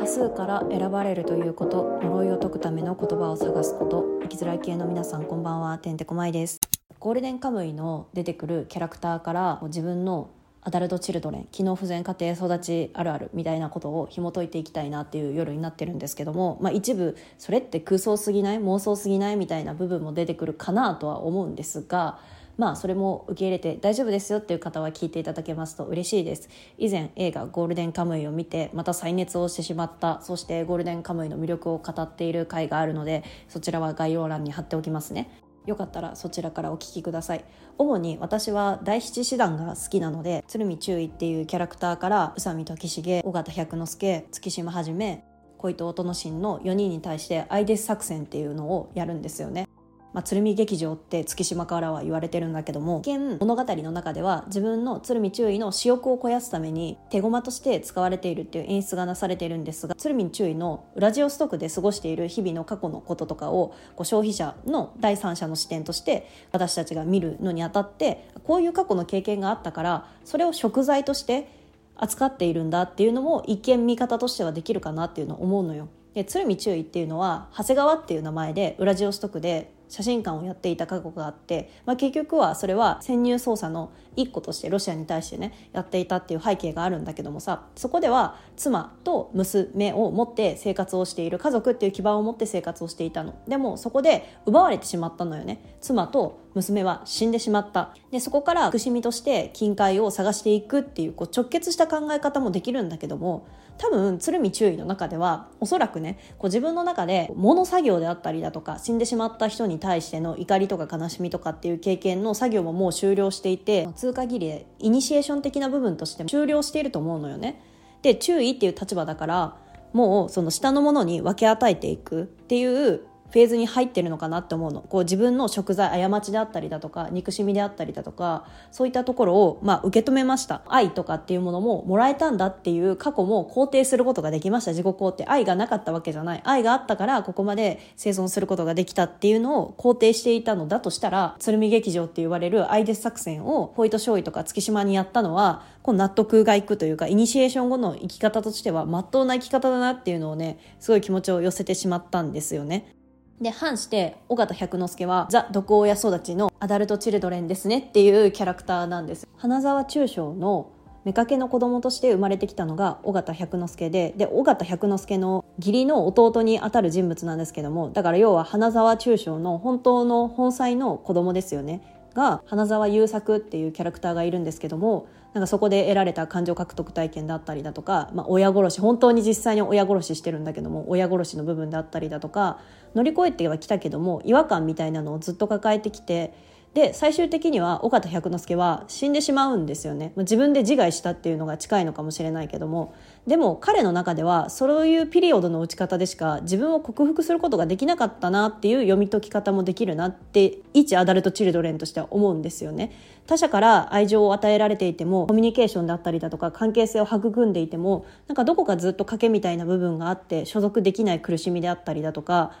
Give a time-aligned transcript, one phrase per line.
[0.00, 4.06] 多数から選ばれるということ呪いを解くための言葉を探すこと。
[4.22, 5.76] 生きづらい系の皆さんこんばんは。
[5.76, 6.58] てんてこまいです。
[6.98, 10.30] ゴールデンカムイの出てくるキャラクターから自分の
[10.62, 22.18] アダルトチルドレン機能不全家庭育ちあるあるみたいなことを紐解いていきたいなっていう夜になってるんですけども、まあ、一部それって空想すぎない妄想すぎないみたいな部分も出てくるかなとは思うんですが
[22.60, 26.50] まあそれも受け入れて大丈夫ですよっていう方は聞いていただけますと嬉しいです。
[26.76, 35.30] 以前映画「ゴールデンカムイ」を見てまた再熱をしてしまったそしてゴールデンカムイの魅力を語っている回があるのでそちらは概要欄に貼っておきますね。
[35.64, 37.44] よかったらそちらからお聞きください。
[37.78, 45.24] 主に私は第七師団が好きなので鶴見中尉っていうキャラクターから宇佐美時重尾形百之助月島はじめ
[45.56, 49.66] 小糸音之進の4人に対してアイデス作戦っていうのをやるんですよね。
[50.12, 71.48] まあ、鶴見劇場って月島からは言われてるんだけども一見物語の中では自分の鶴見注意の私欲を肥やすために手駒として使われているっていう演出がなされているんですが鶴見注意のウラジオストクで過ごしている日々の過去のこととかをこう消費者の第三者の視点として私たちが見るのにあたってこういう過去の経験があったからそれを食材として
[71.96, 75.88] 扱っているんだっていうのも一見見方としてはできるかなっていうのを思うのよ。
[76.14, 93.34] で鶴見注意っていうのは長谷川っていう名前でウラジオストクで写真館をやっていた過去があって、まあ、結局はそれは潜入捜査の一個としてロシアに対してねやっていたっていう背景があるんだけどもさそこでは妻と娘を持って生活をしている家族っていう基盤を持って生活をしていたの。
[93.48, 95.76] でもそこで奪われてしまったのよね。
[95.80, 97.94] 妻と娘は死んでしまった。
[98.10, 103.46] でそこから苦しみとして金塊を探していくっていうこう直結した考え方もできるんだけども
[103.78, 117.62] 多分鶴見注意の中ではおそらくねこう自分の中で物作業であったりだとか死んでしまった人に対しての怒りとか悲しみとかっていう経験の作業ももう終了していて通過儀礼イニシエーション的な部分として終了していると思うのよね。
[118.02, 119.56] で注意っていう立場だから
[119.92, 124.80] もうその下のものに分け与えていくっていうフェーズに入ってるのかなって思うの。
[124.80, 130.62] こう自分の食材過ちであったりだとか憎しみであったりだとかそういったところを、まあ、受け止めました。
[130.66, 134.72] 愛とかっていうものももらえたんだっていう過去も肯定することができました。
[134.72, 135.24] 自己肯定。
[135.26, 136.40] 愛がなかったわけじゃない。
[136.44, 152.99] 愛があったからここまで生存することができたっていうのを肯定していたのだとしたら鶴見劇場って言われるアイデス作戦をホイト少尉とか月島にやったのはこう納得がいくというかイニシエーション後の生き方としては真っ当な生き方だなっていうのをねすごい気持ちを寄せてしまったんですよね。
[153.40, 159.26] で反して尾形百之助はザ・毒親育ちのアダルト・チルドレンですねっていうキャラクターなんです。
[159.38, 160.72] 花沢中将の
[161.06, 171.80] 妾の子供として生まれてきたのが尾形百之助でで尾形百之助の義理の弟にあたる人物なんですけどもだから要は花沢中将の本当の本妻の子供ですよね。
[172.14, 182.58] が花沢優作っていうキャラクターがいるんですけどもなんかそこで得られた感情獲得体験だったりだとか、まあ、親殺し本当に実際に親殺ししてるんだけども親殺しの部分だったりだとか
[182.94, 186.34] 乗り越えてはきたけども違和感みたいなのをずっと抱えてきて
[186.74, 190.12] で最終的には尾形百之助は死んでしまうんですよね。
[190.16, 192.94] 自分で自害したっていうのが近いのかもしれないけども。
[193.26, 202.92] でも彼の中ではそういうピリオドの打ち方でしか自分を克服することができなかったなっていう読み解き方もできるなって一アダルト・チルドレンとしては思うんですよね。
[203.26, 212.52] 他者から愛情を与えられていてもコミュニケーションだったりだとか関係性を育んでいてもなんかどこかずっと賭けみたいな部分があって所属できない苦しみであったりだとか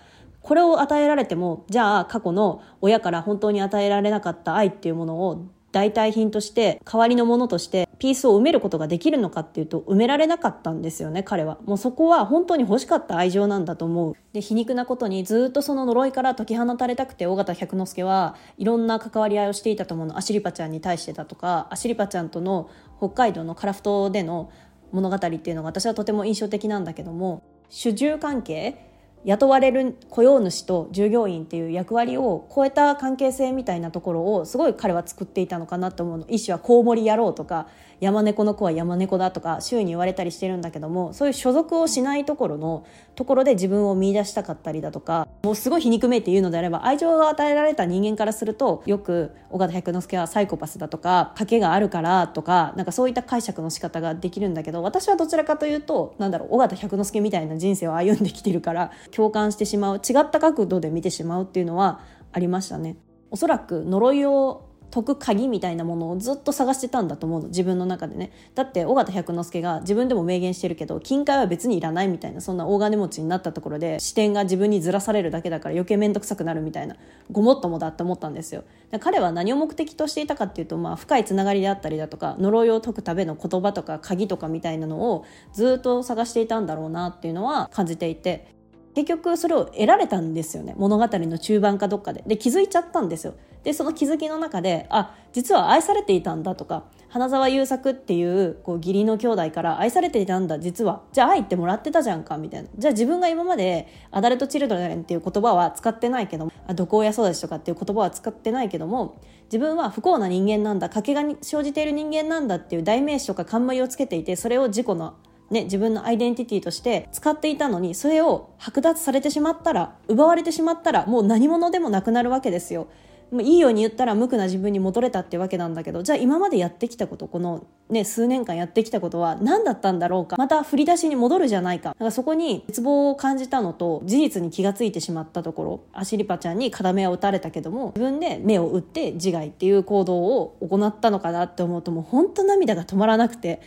[0.42, 11.58] これを与えられてもじゃあ過去の親から本当に与えられなかった愛っていうものを代替品として代わりのものとしてピースを埋めることができるのかっていうと埋められなかったんですよね彼は。
[11.64, 14.16] もうそこは本当に欲しかった愛情なんだと思う。
[14.32, 20.18] で皮肉なことにずっとその呪いから解き放たれたくて尾形百之助はいろんな関わり合いをしていたと思うの。
[20.18, 22.68] アシリパちゃんに対してだとかアシリパちゃんとの
[22.98, 24.50] 北海道のカラフトでの
[24.90, 28.89] 物語っていうのが私はとても印象的なんだけども主従関係
[29.24, 36.26] 雇われる雇用主と従業員っていう役割を超えた関係性みたいなところをすごい彼は作っていたのかなと思うの。
[36.28, 37.66] 一種はコウモリ野郎とか
[38.00, 62.00] 山猫の子は山猫だとか周囲に言われたりしてるんだけどもそういう所属をしないところのところで自分を見出したかったりだとかもうすごい皮肉めいて言うのであれば愛情が与えられた人間からするとよく尾形百之助はサイコパスだとか賭けがあるからとかなんかそういった解釈の仕方ができるんだけど私はどちらかというとなんだろう尾形百之助みたいな人生を歩んできてるから共感してしまう違った角度で見てしまうっていうのは
[62.32, 62.96] ありましたね。
[63.30, 67.48] おそらく呪いを解く鍵みたいなものをずっと探してたんだと思うの。
[67.48, 68.32] 自分の中でね。
[68.54, 76.96] だって尾形百之助が自分でも明言してるけど金塊は別にいらないみたいなそんな大金持ちになったところで視点が自分にずらされるだけだから余計面倒くさくなるみたいな
[77.30, 78.64] ごもっともだって思ったんですよ。
[79.00, 88.58] 彼は何を目的としていたかっていうと、まあ、深いつながりであったりだとか呪いを解くための言葉とか鍵とかみたいなのをずっと探していたんだろうなっていうのは感じていて。
[88.92, 90.74] 結局それを得られたんですよね。
[90.76, 92.24] 物語の中盤かどっかで。
[92.26, 93.34] で気づいちゃったんですよ。
[93.64, 115.14] でその気づきの中であ実は愛されていたんだとか花沢優作っていうこう義理の兄弟から愛されていたんだ実はじゃあ愛ってもらってたじゃんかみたいなじゃあ自分が今までアダルト・チルドレンっていう言葉は使ってないけども毒親育ちとかっていう言葉は使ってないけども自分は不幸な人間なんだ賭けが生じている人間なんだっていう代名詞とか冠をつけていてそれを自己の
[115.50, 122.86] ね、自分のアイデンティティとして使っていたのにそれを剥奪されてしまったら奪われてしまったらもう何者でもなくなるわけですよ。
[123.32, 130.36] いいように言ったら無垢な自分に戻れたってわけなんだけどじゃあ今までやってきたことこの、ね、数年間やってきたことは何だったんだろうか？
[130.36, 131.94] また振り出しに戻るじゃないか。
[131.98, 143.60] だかそこに絶望を感じたのと事実に気がついてしまったところアシリパちゃんに片目を打たれたけども自分で目を打って自害っていう行動を行ったのかなって思うともう本当涙が止まらなくて。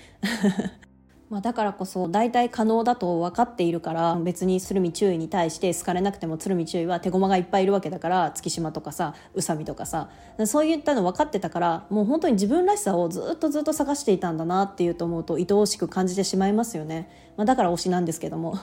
[1.33, 10.11] まあ、だからこそ大体可能だと分かっているから別に鶴見注意に対して好かれなくても鶴見注意は手駒がいっぱいいるわけだから月島とかさ宇佐美とかさ
[10.45, 18.59] そういったの分かってたからもう本当に自分らしさをずっとずっと探していたんだなっていうと思うと愛おしく感じてしまいますよね、まあ、だから推しなんですけども。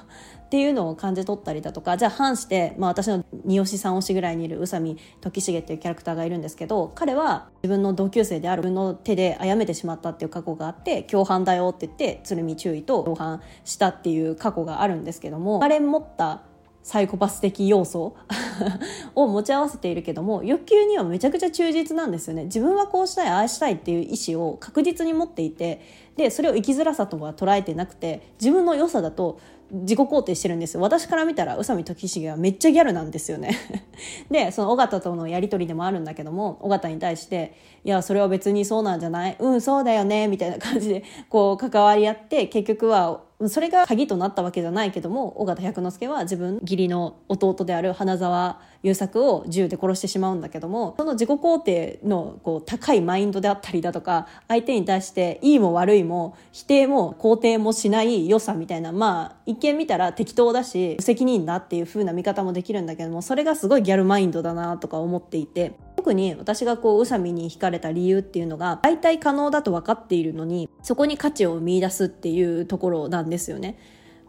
[0.51, 16.43] っていうのを感じ取ったりだとかじゃあ反して、まあ、私の二推し三推しぐらいにいる宇佐美時重っていうキャラクターがいるんですけど彼は自分の同級生である自分の手で殺めてしまったっていう過去があって共犯だよって言って鶴見注意と同伴したっていう過去があるんですけどもあれ持った
[16.83, 18.17] サイコパス的要素
[19.15, 22.45] を持ち合わせているけども欲求にはめちゃくちゃ忠実なんですよね。
[22.45, 25.81] 自分はこうしたいああしたいっていう意思を確実に持っていて
[26.17, 29.39] でそれを生きづらさとは捉えてなくて自分の良さだと
[29.71, 30.81] 自己肯定してるんですよ。
[30.81, 33.57] 私から見たら宇佐美時重はめっちゃギャルなんですよね。
[34.31, 39.37] でその尾形とのやり取りでもあるんだけども尾形に対して「いやそれは別にそうなんじゃない。
[39.39, 65.73] うんそうだよね」みたいな感じでこう関わり合って結局はそれが鍵となったわけじゃないけども尾形百之助は自分義理の弟である花沢優作を銃で殺してしまうんだけどもその自己肯定のこう高いマインドであったりだとか相手に対していいも悪いも否定も肯定もしない良さみたいなまあ一見見たら適当だし無責任だっていう風な見方もできるんだけどもそれがすごいギャルマインドだなとか思っていて。
[66.01, 73.79] 特に私がこう宇佐美に惹かれた理由っていうのが大体可能だと分かっているのにそこに価値を見出すっていうところなんですよね。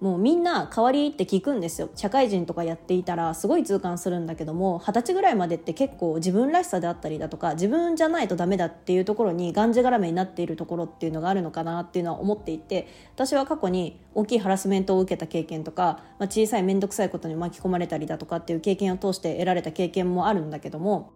[0.01, 21.13] もうみんな代わりって聞くんですよ社会人とかやっていたらすごい痛感するんだけども二十歳ぐらいまでって結構自分らしさであったりだとか自分じゃないとダメだっていうところにがんじがらめになっているところっていうのがあるのかなっていうのは思っていて私は過去に大きいハラスメントを受けた経験とか、まあ、小さい面倒くさいことに巻き込まれたりだとかっていう経験を通して得られた経験もあるんだけども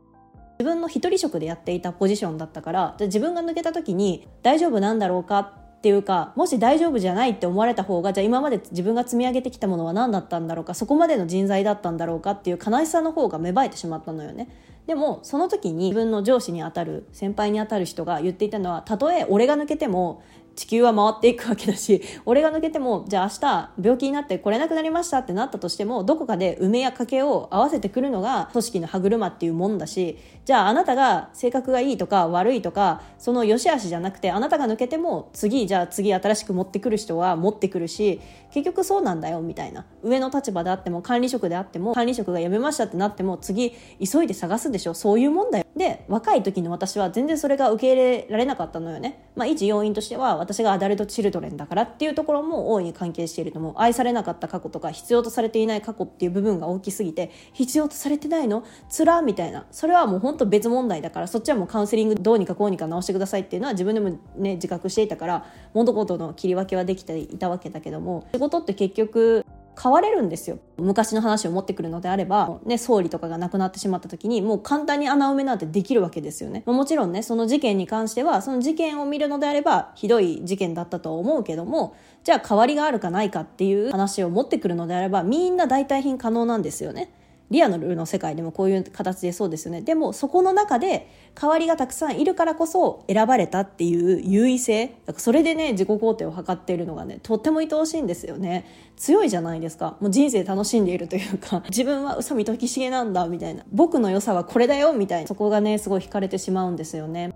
[0.58, 5.40] 自分の一人職でやっていたポジションだったからじゃ自分が抜けた時に大丈夫なんだろうか？
[5.40, 10.74] っていうかもし大丈夫じゃないって思われた方がじゃあ今まで自分が積み上げてきたものは何だったんだろうか？
[10.74, 12.32] そこまでの人材だったんだろうか？
[12.32, 14.48] っていう悲しさの方が芽生えてしまったのよね。
[14.88, 20.24] でもその時に自分の上司にあたる先輩にあたる人が言っていたのはたとえ俺が抜けても
[20.56, 38.22] 地球は回っていくわけだし 俺が抜けてもじゃあ明日病気になって来れなくなりましたってなったとしてもどこかで梅や賭けを合わせてくるのが組織の歯車っていうもんだしじゃああなたが性格がいいとか悪いとかその良し悪しじゃなくてあなたが抜けても次じゃあ次新しく持ってくる人は持ってくるし
[38.56, 39.86] 結局そうなんだよみたいな。
[40.02, 44.94] 上の立場であっても管理職であっても管理職が辞めましたってなっても次急いで探すでしょ。
[44.94, 45.66] そういうもんだよ。
[45.76, 49.28] で若い時の私は全然それが受け入れられなかったのよね。
[49.36, 58.64] まあ一要因としては私がアダルト・チルドレンだからっていうところも大いに関係していると思う愛されなかった過去とか必要とされていない過去っていう部分が大きすぎて必要とされてないの？
[58.88, 59.66] つらみたいな。
[59.72, 69.46] それはもう本当別問題だからそっちはもうカウンセリングどうにかこうにか直してくださいっていうのは自分でもね自覚していたから物事の切り分けはできていたわけだけども仕事って結局
[69.82, 70.58] 変われるんですよ。
[70.78, 76.64] 昔の話を持ってくるのであれば、ね、総理とかが亡くなってしまった時にもう簡単に穴埋めなんてできるわけですよね。
[76.66, 87.12] もちろんねその事件に関してはその事件を見るのであればひどい事件だったと思うけどもじゃあ代わりがあるかないかっていう話を持ってくるのであればみんな代替品可能なんですよね。
[87.52, 89.82] リアのルールの世界でもこういう形でそうですよね。
[89.82, 94.88] でもそこの中で代わりがたくさんいるからこそ選ばれたっていう優位性。
[95.06, 98.66] だからそれでね自己肯定を図っているのがねとっても愛おしいんですよね。
[98.98, 99.98] 強いじゃないですか。
[100.00, 101.62] もう人生楽しんでいるというか。
[101.70, 103.64] 自分は宇佐美時重なんだみたいな。
[103.72, 105.28] 僕の良さはこれだよみたいな。
[105.28, 107.35] そこがねすごい惹かれてしまうんですよね。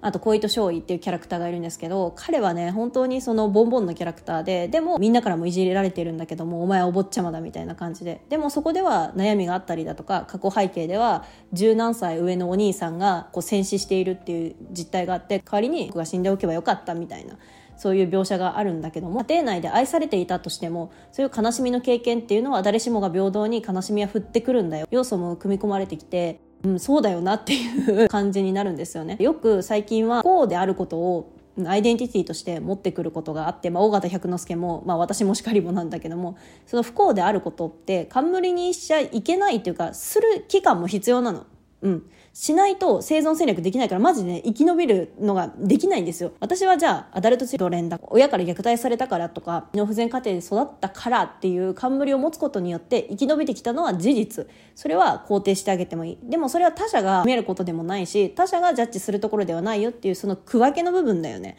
[0.00, 8.20] あと小糸少尉っていうキャラクターがいるんですけど彼はね本当にそのボンボンのキャラクターででもみんなからもいじれられてるんだけどもお前はお坊ちゃまだみたいな感じで。
[8.28, 17.36] でもそこでは悩みがあったりだとか過去背景では十何歳上のお兄さんがこう戦死しているっていう実態があって代わりに僕が死んでおけばよかったみたいな
[17.78, 24.86] そういう描写があるんだけども家庭内で愛されていたとしてもそういう悲しみの経験っていうのは誰しもが平等に悲しみは降ってくるんだよ。
[24.90, 29.16] 要素も組み込まれてきてうん、そうだよなっていう感じになるんですよね。
[29.20, 31.32] よく最近はこうであることを
[31.66, 41.46] アイデンティティとして持ってくることがあって、まあ、大型百之助も、まあ、私もしかりもなんだけどもその不幸であることって冠にしちゃいけないというかする期間も必要なの。
[41.82, 42.10] うん。
[42.40, 46.34] しないと生存戦略できないからマジでね生き延びるのができないんですよ。
[46.38, 54.46] 私はじゃあアダルトチルドレンだ親から虐待されたからとかの不全家庭で育ったからっていう冠を持つことによって生き延びてきたのは事実。
[54.76, 56.18] それは肯定してあげてもいい。
[56.22, 61.58] でもそれは他者が見えることでもないし他者がジャッジするところではないよっていうその区分けの部分だよね。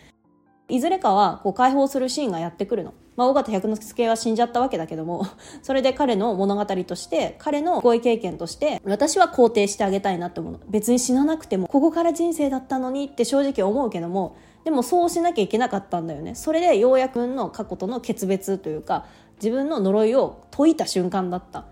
[0.69, 2.93] いずれかはこう解放するシーンがやってくるの。
[3.15, 5.25] まあ、尾形百之助は死んじゃったわけだけども、
[5.61, 16.35] それで彼の物語として、彼の恋経験として、私は肯定してあげたいなって思う別に死ななくても、ここから人生だったのにって正直思うけども、でもそうしなきゃいけなかったんだよね。
[16.35, 19.05] それでようやくの過去との決別というか、
[19.41, 21.65] 自分の呪いを解いた瞬間だった。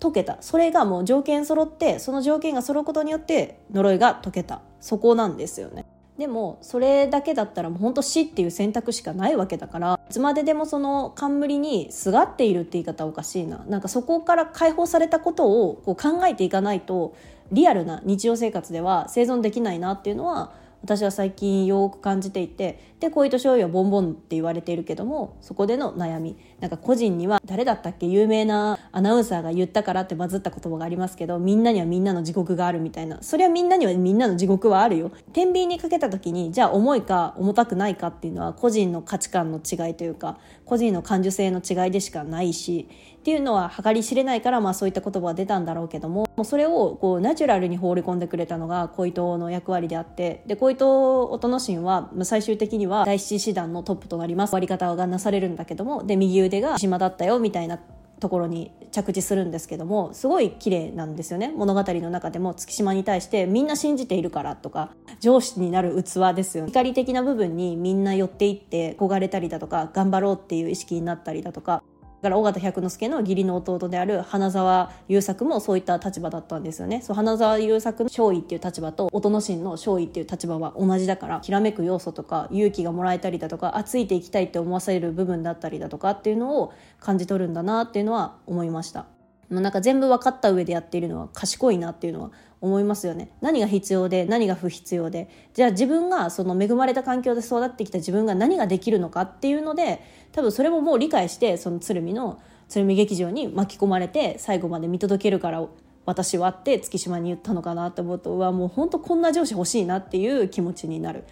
[0.00, 0.38] 解けた。
[0.40, 4.60] それがもう条件揃って、その条件が揃うことによって呪いが解けた。
[4.80, 5.86] そこなんですよね。
[6.18, 13.64] でもそれだけだったらもう本当死っていう選択しかないわけだからいつまででもその冠にすがっているって言い方おかしいな。
[13.66, 17.16] なんかそこから解放されたことをこう考えていかないと
[17.50, 20.52] リアルな日常生活では生存できないなっていうのは
[20.84, 33.22] 私は最近よく感じていてで小糸醤油はボンボンって言われているけどもそこでの悩みなんか個人には誰だったっけ有名なアナウンサーが言ったからってバズった言葉がありますけどみんなにはみんなの地獄があるみたいな。
[33.22, 35.10] それはみんなにはみんなの地獄はあるよ。
[35.32, 54.52] 天秤にかけた時にじゃあ重いか重たくないかっていうのは個人の価値観の違いというか個人の感受性の違いでしかないしっていうのは計り知れないから、まあ、そういった言葉が出たんだろうけどももうそれをこうナチュラルに放り込んでくれたのが小糸の役割であってで小糸音の神は最終的には第七師団のトップとなります。
[54.54, 57.78] 割り方がなされるんだけどもで右腕が島だったよみたいな
[58.20, 61.52] ところに着地するんですけどもすごい綺麗なんですよね。
[61.54, 71.82] 物語の中でも月島に対してみんな信じているからとか上司になる器ですよ光的な部分にみんな寄っていって焦がれたりだとか頑張ろうっていう意識になったりだとか
[72.24, 77.02] から尾形百之助の義理の弟である花沢優作もそういった立場だったんですよね。
[77.02, 89.13] そう花沢優作の勝尉っていう立場と音の神の勝尉っていう立場は同じだからきらめく要素とか勇気がもらえたりだとかあついていきたいって思わされる部分だったりだとかっていうのを感じ取るんだなっていうのは思いました。
[89.60, 92.30] なんか全部分かった上でやっているのは賢いなっていうのは
[92.60, 93.30] 思いますよね。
[93.40, 95.28] 何が必要で何が不必要で。
[95.52, 105.66] じゃあ自分がその恵まれた環境で育ってきた自分が何ができるのかっていうので多分それももう理解してその鶴見の鶴見劇場に巻き込まれて最後まで見届けるから
[106.06, 111.24] 私はって月島に言ったのかなと思うとうわもう本当こんな上司欲しいなっていう気持ちになる。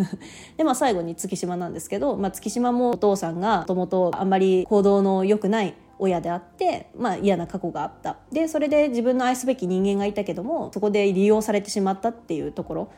[0.56, 8.16] でまあ最後に月島なんですけど、まあ、月島もお父さんがもともとあんまり行動の良くない親であって、まあ、嫌な過去があった。
[8.32, 12.88] でそれで自分の愛すべき人間がいたけどもそこで利用されてしまったっていうところ。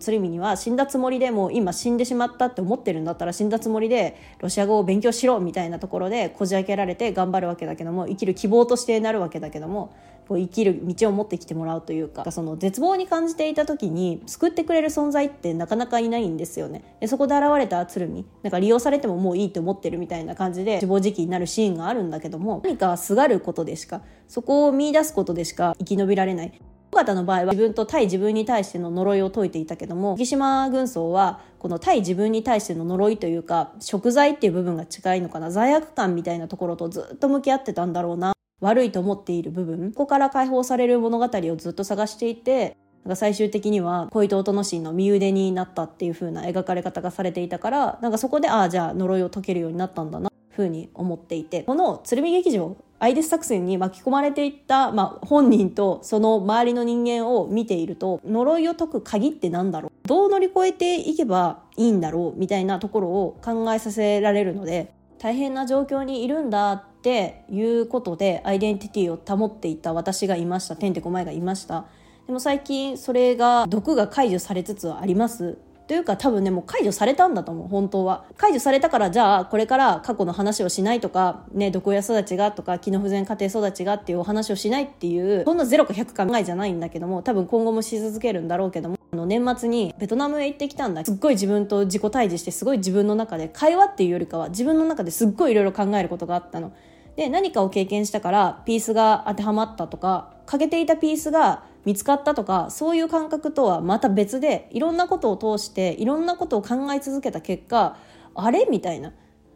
[0.00, 9.94] 鶴見には死んだつもりでもう今死んでしまったって思ってるんだったら死んだつもりでロシア語を勉強しろみたいなところでこじ開けられて頑張るわけだけども生きる希望としてなるわけだけども
[10.28, 16.96] こう生きる道を持ってきてもらうというかその絶望に感じていた時に救ってくれる存在ってなかなかいないんですよね。
[17.00, 26.60] でそこで現れた鶴見なんか利用されてももういいと思ってるみたいな感じで死亡時期になるシーンがあるんだけども何かすがることでしかそこを見出すことでしか生き延びられない。
[26.92, 38.33] 尾形の場合は自分と対自分に対しての呪いを解いていたけども木島軍曹はこの対自分に対しての呪いというか食材っていう部分が近いのかな罪悪感みたいなところとずっと向き合ってたんだろうな
[38.64, 51.62] 悪いと思っている部分ここから解放される物語をずっと探していてなんか最終的には小糸音のシーンの身腕になったっていう風な描かれ方がされていたからなんかそこでああじゃあ呪いを解けるようになったんだなふうに思っていて。
[51.64, 60.08] この鶴見劇場アイデス作戦に巻き込まれていった、まあ、本人とその周りの人間を見ていると呪いを解く鍵って何だろう？
[60.08, 62.38] どう乗り越えていけばいいんだろう？
[62.38, 70.74] みたいなところを考えさせられるので大変な状況にいるんだっっていうことでアイデンティティを保っていた私がいました。
[70.74, 71.84] てんてこまいがいました。
[72.26, 75.58] でも最近それが毒が解除されつつあります。
[75.86, 77.68] というか多分ねもう解除されたんだと思う。
[77.68, 78.24] 本当は。
[78.38, 88.96] 解除されたからじゃあこれから過去の話をしないとかね毒親育ちがとか機能不全家庭育ちがっていうお話をしないっていうそんな0か100考えじゃないんだけども多分今後もし続けるんだろうけども
[89.26, 91.04] 年末にベトナムへ行ってきたんだ。
[91.04, 96.72] すっごい自分と自己対峙してすごい自分の中で会話っていうよりかは自分の中ですっごいいろいろ考えることがあったの。
[97.16, 107.96] で何かを経験したからピースが当てはまったとか欠けていたピースが見つかったとかそういう感覚とはまた別でいろんなことを通していろんなことを考え続けた結果
[108.34, 108.66] あれ？
[108.68, 109.12] みたいな。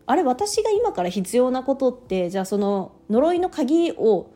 [0.07, 4.31] あれ私が今から必要なことってじゃあその呪いの鍵を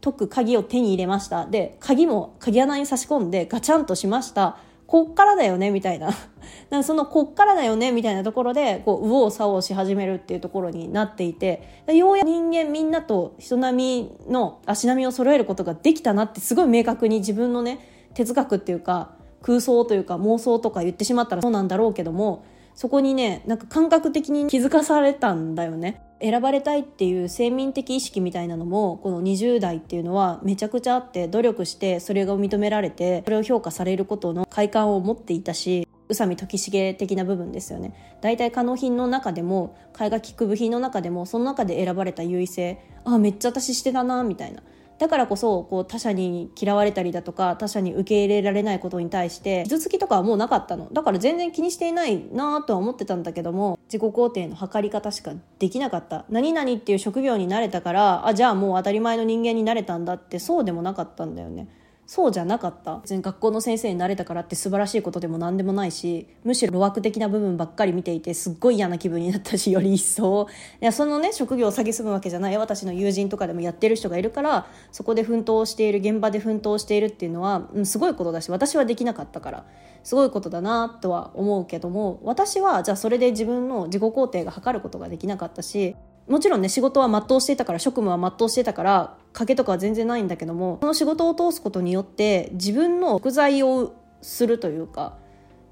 [0.00, 1.46] 解く鍵を手に入れました。
[1.46, 4.58] で鍵も鍵穴に差し込んでガチャンとしました。
[4.86, 6.10] こっからだよねみたいな
[6.70, 17.80] なそのこっからだよねみたいなところでこう右往左往し始めるっていうところになっていてようやく人間みんなと人並みの足並みを揃えることができたなってすごい明確に自分のね
[18.14, 19.10] 哲学っていうか
[19.42, 26.02] 空想というか妄想とか言ってしまったらそうなんだろうけどもそこにねなんか感覚的に気づかされたんだよね。
[26.20, 37.92] 選ばれたいっていう生民的意識みたいなのもこの20代っていうのはめちゃくちゃあって努力してそれが認められてそれを評価されることの快感を持っていたし宇佐美時重的な部分ですよね。
[38.20, 44.62] 大体可能品の中でも絵画利く部品の中でもその中で選ばれた優位性あめっちゃ私してたなみたいな。
[44.98, 50.88] だからこそこう他者に嫌われたりだとか他者に受け入れられないことに対して傷つきとかはもうなかったの。
[50.92, 56.24] だから全然気にしていないなとは思ってたんだけども自己肯定の測り方しかできなかった。
[56.30, 61.68] 何々っていう職業になれたからあじゃあもう当たり前の人間になれたんだってそうでもなかったんだよね。
[62.06, 62.98] そうじゃなかった。
[62.98, 70.48] 別に学校の先生になれたからって素晴らしいことでも何でもないしむしろ路惑的な部分ばっかり見ていてすっごい嫌な気分になったしより一層。
[70.80, 72.56] いやそのね職業を詐欺むわけじゃない。
[72.56, 79.66] 私の友人とかでもやってる人がいるからそこで奮闘している現場で奮闘しているっていうのは、うん、すごいことだし私はできなかったから
[80.04, 85.96] すごいことだなとは思うけども私はじゃあそれで自分の自己肯定が測ることができなかったし
[86.28, 95.18] もちろんね仕事は全うしていたから職務は全うしてたから賭けとかは全然ないんだけどもその仕事を通すことによって自分の贖罪をするというか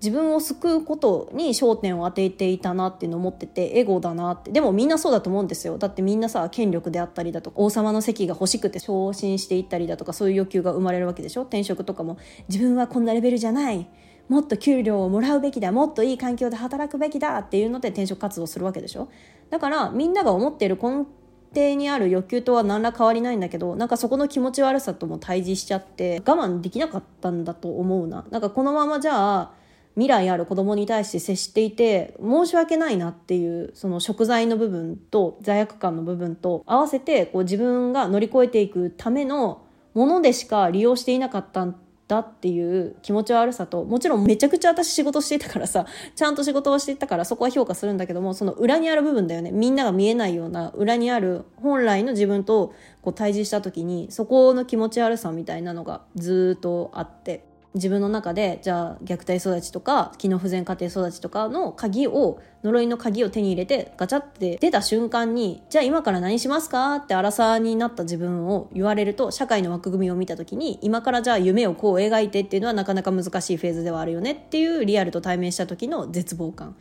[0.02, 4.50] 自分を救うことに焦点を当てていたなっていうのを思っててエゴだなって。
[4.50, 5.78] でもみんなそうだと思うんですよ。
[5.78, 11.42] だってみんなさ権力であったりだとか王様の席が欲しくて昇進していったりだとかそういう欲求が生まれるわけでしょ？
[11.42, 12.18] 転職とかも。
[12.48, 13.88] 自分はこんなレベルじゃない。
[14.28, 19.08] もっと給料をもらうべきだもっといい環境で働くべきだっていうので転職活動するわけでしょ。
[19.50, 21.06] だからみんなが思っている根
[21.54, 28.24] 底にある欲求とは何ら変わりないんだけどなんかそこの気持ち悪さとも対峙しちゃって我慢できなかったんだと思うな。
[28.30, 29.52] なんかこのままじゃあ
[29.94, 41.64] 未来ある子供に対して接していて申し訳ないなっていうその食材の部分と罪悪感の部分と合わせてこう自分が乗り越えていくためのものでしか利用していなかった
[42.06, 43.84] だっていう気持ち悪さと。
[43.84, 49.50] もちろんめちゃくちゃ私仕事していたからさ ちゃんと仕事をしていたからそこは評価するんだけどもその裏にある部分だよね。
[49.50, 57.53] みんなが見えないような裏にある本来の自分とこう対峙した時にそこの気持ち悪さみたいなのがずっとあって。
[57.74, 76.76] 自分の中でじゃあ虐待育ちとか機能不全家庭育ちとかの鍵を呪いの鍵を手に入れてガチャって出た瞬間にじゃあ今から何しますかって荒さになった自分を言われると社会の枠組みを見た時に今からじゃあ夢をこう描いてっていうのはなかなか難しいフェーズではあるよねっていうリアルと対面した時の絶望感。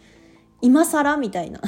[0.62, 1.60] 今更みたいな。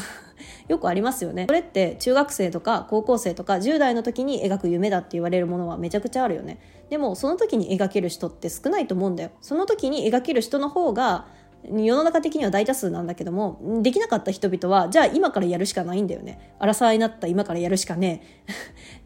[0.68, 1.46] よくありますよね。
[1.48, 6.60] それって中学生とか高校生とか10代の時に描く夢だって言われるものはめちゃくちゃあるよね。
[6.90, 9.32] でもその時に描ける人って少ないと思うんだよ。
[9.42, 11.28] その時に描ける人の方が
[11.72, 16.56] 世の中的には大多数なんだけどもできなかった人々はじゃあ今からやるしかないんだよね。
[16.60, 18.52] 争いになった今からやるしかねえ。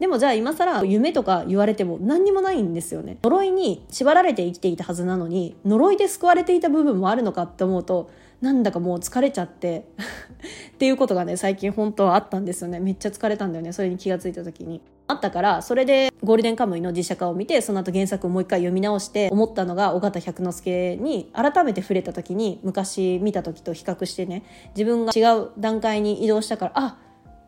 [0.00, 3.18] でもじゃあ今更夢とか言われても何にもないんですよね。
[3.22, 9.84] 呪いに縛られて生きていたはずなのに呪いで救われていた部分もあるのかって思うとなんだかもう疲れちゃって
[10.72, 12.80] っていうことがね最近本当はあったんですよね。
[12.80, 14.80] めっちゃ疲れたんだよねそれに気が付いた時に。
[15.08, 24.44] あったからそれでゴールデンカムイの実写化を見てその後原作をもう一回読み直して思ったのが尾形百之助に改めて触れた時に昔見た時と比較してね
[24.76, 26.98] 自分が違う段階に移動したからあ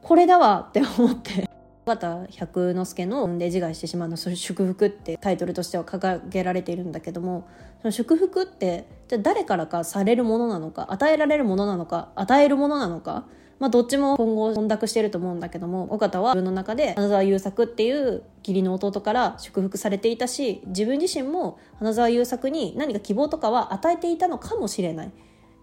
[0.02, 1.48] これだわって思って。
[1.84, 7.44] 尾形百之助の「で自害してしまうのそれ祝福」ってタイトルとしては掲げられているんだけども
[7.80, 13.24] その祝福ってじゃ誰からかされるものなのか与えられるものなのか与えるものなのか
[13.62, 25.12] まあ、どっちも今後混濁してると思うんだけども尾形は自分の中で花沢優作っていう義理の弟から祝福されていたし自分自身も花沢優作に何か希望とかは与えていたのかもしれない。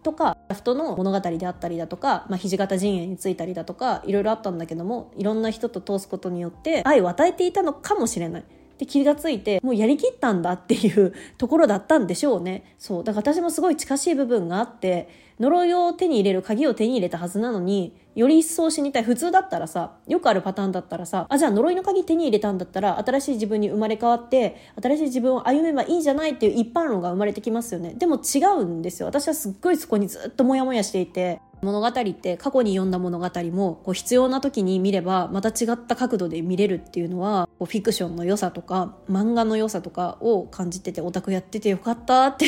[0.01, 8.43] とか人の物語であったりだとか、まあ、土方陣営についたりだとかいろいろあったんだけどもいろんな人と通すことによって愛を与えていたのかもしれない。
[8.79, 12.63] で気がついてもうやりきったんだっていう ところだったんでしょうね。
[12.79, 13.03] そう。
[13.03, 19.03] だから私もすごい近しい部分があって呪いを手に入れる鍵を手に入れたはずなのにより一層死にたい。
[19.03, 27.95] 普通だったらさよくあるパターンだったらさあじゃあ呪いの鍵手に入れたんだったら新しい自分に生まれ変わって新しい自分を歩めばいいんじゃないっていう一般論が生まれてきますよね。
[27.97, 29.07] でも違うんですよ。
[29.07, 31.41] 私はすっごいそこにずっとモヤモヤしていて。
[31.61, 42.45] 物語って過去に読んだ物語もこう必要な時に見ればまた違った角度で見れるっていうのはこうフィクションの良さとか漫画の良さとかを感じててオタクやっててよかったって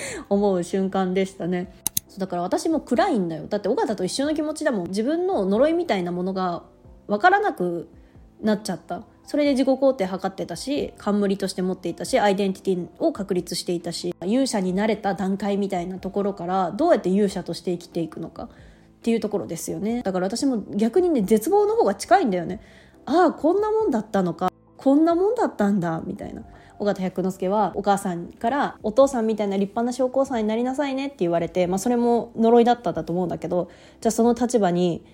[0.30, 1.74] 思う瞬間でしたね。
[2.18, 3.46] だから私も暗いんだよ。
[3.48, 4.88] だって尾形と一緒の気持ちだもん。
[4.88, 6.62] 自分の呪いみたいなものが
[7.08, 7.88] 分からなく
[8.40, 9.02] なっちゃった。
[9.26, 18.48] それで自己肯定測ってたし冠として持っていたしアイデンティティを確立していたし勇者になれた段階みたいなところからどうやって勇者として生きていくのかっ
[19.04, 20.02] ていうところですよね。
[20.02, 22.60] だから私も逆にね絶望の方が近いんだよね。
[23.04, 24.50] ああこんなもんだったのか。
[24.78, 26.00] こんなもんだったんだ。
[26.06, 26.42] みたいな。
[26.78, 35.04] 尾形百之助はお母さんからお父さんみたいな立派な将校さんになりなさいねって言われて、まあ、それも呪いだったんだと思うんだけどじゃあその立場に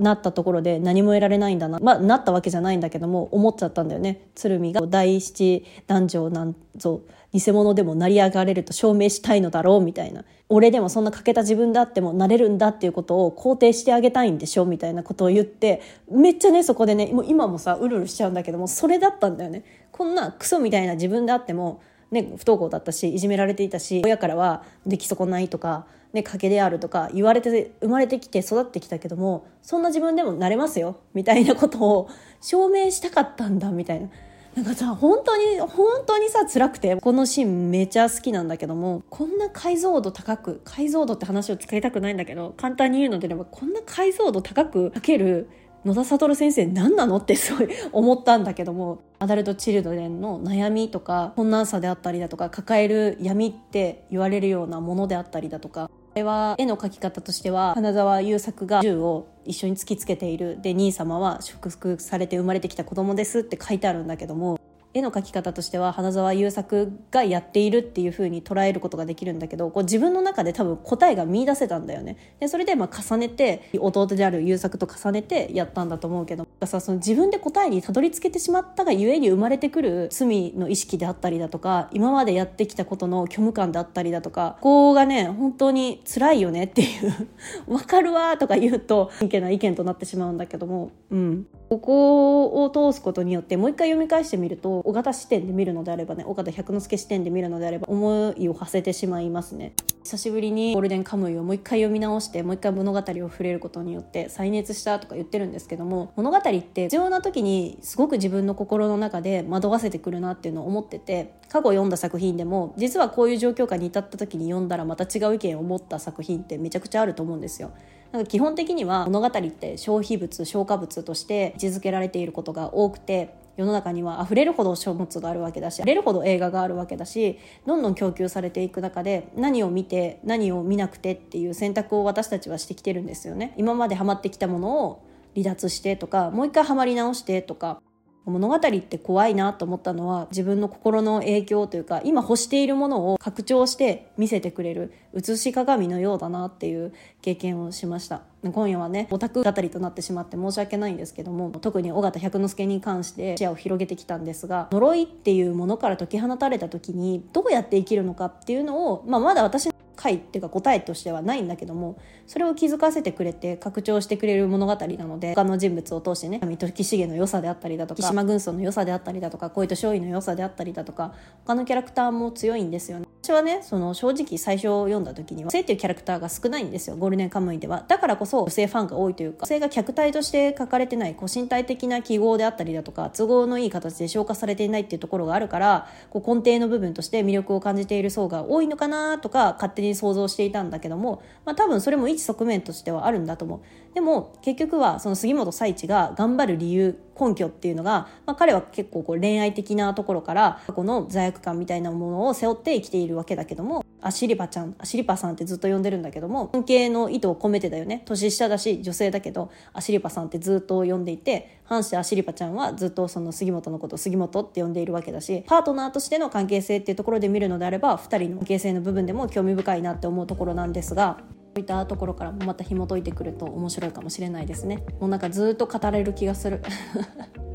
[0.00, 4.28] なったところで何も得られないんだなまあなったわけじゃないんだけども思っちゃったんだよね。
[4.34, 10.24] 鶴見が第七男女なんぞ偽物でも成り上がれると証明したいのだろうみたいな。
[10.48, 19.64] 俺でもそんな欠けた自分であってもなれるんだっていうことを肯定してあげたいんでしょみたいなことを言ってめっちゃねそこでねもう今もさうるうるしちゃうんだけどもそれだったんだよね。
[19.92, 32.08] こんなクソみたいな自分であってもね、不登校だったしいじめられていたし親からは出来損ないとかね、賭けであるとか言われて生まれてきて育ってきたけどもそんな自分でもなれますよみたいなことを
[32.40, 34.08] 証明したかったんだみたいな。
[34.56, 45.48] なんかさ本当に本当にさ辛くてこのシーンめちゃ好きなんだけどもこんな解像度高く解像度って話を使いたくないんだけど簡単に言うのであればこんな解像度高くかける
[45.84, 60.58] 野田悟先生何なのってすごい 思ったんだけどもアダルト・チルドレンの悩みとか困難さであったりだとか抱える闇って言われるようなものであったりだとかれは絵の描き方としては花沢優作が銃を一緒に突きつけている。
[60.60, 64.58] で兄様は祝福されて生まれてきた子供ですって書いてあるんだけども。
[64.92, 72.16] 絵の描き方としては花澤優作がやっているっていう風に捉えることができるんだけどこう自分の中で多分答えが見出せたんだよね。
[72.40, 87.28] でそれでま重ねて弟である優作と重ねてやったんだと思うけどさその自分で答えにたどり着けてしまったがゆえに生まれてくる罪の意識であったりだとか今までやってきたことの虚無感であったりだとかここがね本当に辛いよねっていう
[87.72, 91.46] わかるわとか言うと真剣な意見となってしまうんだけどもうん。
[91.70, 99.72] ここを通すことによってもう一回読み返してみると尾形視点で見るのであればね尾形百之助視点で見るのであれば思いを馳せてしまいますね。
[100.02, 117.70] 久しぶりにゴールデンカムイをもう一回読み直してもう一回物語を触れることによって再熱したとか言ってるんですけども物語って必要な時にすごく自分の心の中で惑わせてくるなっていうのを思ってて過去読んだ作品でも実はこういう状況下に至った時に読んだらまた違う意見を持った作品ってめちゃくちゃあると思うんですよ。
[118.12, 133.52] なんか基本的には物語って消費物消化物として位置づけられていることが多くて世の中には溢れるほど書物があるわけだし溢れるほど映画があるわけだしどんどん供給されていく中で何を見て何を見なくてっていう選択を私たちはしてきてるんですよね。
[133.58, 135.02] 今までハマってきたものを
[135.34, 137.82] 離脱してとかもう一回ハマり直してとか。
[138.26, 148.22] 物語って怖いなと思ったのは自分の心の影響というか今欲しているものを拡張して見せてくれる写し鏡のようだなっていう経験をしました。
[148.42, 159.70] 今夜はねオタク語りとなってしまって申し訳ないんですけども特に尾形百之助に関して視野を広げてきたんですが呪いっていうものから解き放たれた時にどうやって生きるのかっていうのを、まあ、まだ私
[160.00, 171.12] 回っていうか答えとしてはないんだけどもそれを気づかせてくれて拡張してくれる物語なので他の人物を通してね水戸木重の良さであったりだとか島軍曹の良さであったりだとか小糸少尉の良さであったりだとか
[171.44, 177.84] 他のキャラクターも強いんですよね私はねその正直最初読んだ時には女性っていうキャラクターが少ないんですよゴールデンカムイでは。
[177.86, 193.60] だからこそ女性ファンが多いというか女性が客体として書かれてないこう身体的な記号であったりだとか都合のいい形で消化されていないっていうところがあるからこう根底の部分として魅力を感じている層が多いのかなとか勝手に想像していたんだけども、まあ、多分それも一側面としてはあるんだと思う。
[193.94, 208.02] でも結局はその杉本彩一が頑張る理由根拠っていうのが、まあ、彼は結構こう恋愛的なところから過去の罪悪感みたいなものを背負って生きているわけだけどもアシリパちゃんアシリパさんってずっと呼んでるんだけども尊敬の意図を込めてだよね。
[208.06, 221.18] 年下だし女性だけどアシリパさんってずっと呼んでいて反してアシリパちゃんはずっとその杉本のこと杉本って呼んでいるわけだしパートナーとしての関係性っていうところで見るのであれば2人の関係性の部分でも興味深いなって思うところなんですが
[221.52, 224.84] そういったところからもまた紐解いてくると面白いかもしれないですね。
[225.00, 226.62] もうなんかずっと語れる気がする。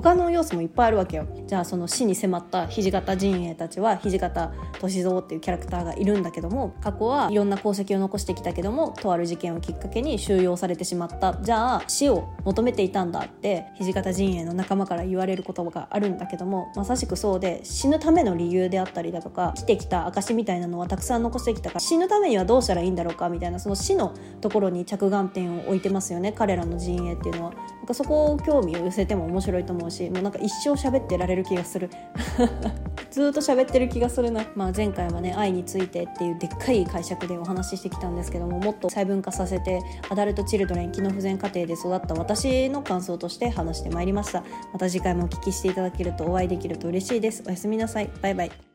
[0.06, 1.26] 他の要素もいっぱいあるわけよ。
[1.48, 11.40] じゃあその死に迫った土方陣営たちは土方歳三っていうキャラクターがいるんだけども過去はいろんな功績を残してきたけどもとある事件をきっかけに収容されてしまった。
[11.42, 27.54] じゃあ死を求めていたんだって土方陣営の仲間から言われる言葉があるんだけどもまさしくそうで死ぬための理由であったりだとか生きてきた証みたいなのはたくさん残してきたから死ぬためにはどうしたらいいんだろうかみたいなその死のところに着眼点を置いてますよね彼らの陣営っていうのは。
[27.54, 31.89] なんかそこを興味を寄せても面白いと思うしもうなんか一生喋ってられる気がする。
[33.12, 44.43] ずっと喋ってる気がするな、まあ、前回はね愛についてっていうでっかい解釈でお話ししてきたんですけどももっと細分化させてアダルト・チルドレン機能不全家庭で育った私の感想として話してまいりました。
[44.74, 47.43] また次回もお聞きしていただけるとお会いできると嬉しいです。
[47.45, 48.10] おやすみなさい。
[48.21, 48.75] バイバイ。